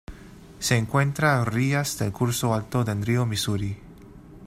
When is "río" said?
3.05-3.27